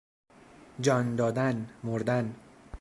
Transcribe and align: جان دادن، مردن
جان 0.81 1.15
دادن، 1.15 1.69
مردن 1.83 2.35